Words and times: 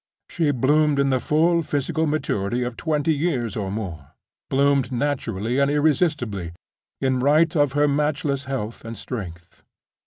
She 0.31 0.49
bloomed 0.49 0.97
in 0.97 1.11
the 1.11 1.19
full 1.19 1.61
physical 1.61 2.07
maturity 2.07 2.63
of 2.63 2.75
twenty 2.75 3.13
years 3.13 3.55
or 3.55 3.69
more—bloomed 3.69 4.91
naturally 4.91 5.59
and 5.59 5.69
irresistibly, 5.69 6.53
in 6.99 7.19
right 7.19 7.55
of 7.55 7.73
her 7.73 7.87
matchless 7.87 8.45
health 8.45 8.83
and 8.83 8.97
strength. 8.97 9.61